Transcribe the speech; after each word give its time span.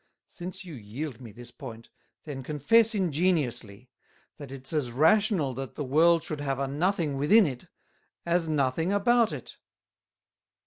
Since 0.25 0.65
you 0.65 0.73
yield 0.73 1.21
me 1.21 1.31
this 1.31 1.51
point, 1.51 1.89
then 2.23 2.41
confess 2.41 2.95
ingeniously, 2.95 3.91
that 4.37 4.51
it's 4.51 4.73
as 4.73 4.91
rational 4.91 5.53
that 5.53 5.75
the 5.75 5.83
World 5.83 6.23
should 6.23 6.41
have 6.41 6.57
a 6.57 6.67
Nothing 6.67 7.17
within 7.17 7.45
it, 7.45 7.67
as 8.25 8.47
Nothing 8.49 8.91
about 8.91 9.31
it. 9.31 9.57